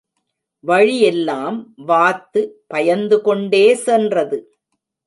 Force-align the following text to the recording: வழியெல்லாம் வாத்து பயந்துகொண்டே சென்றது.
வழியெல்லாம் 0.63 1.73
வாத்து 1.85 2.41
பயந்துகொண்டே 2.73 3.65
சென்றது. 3.75 4.39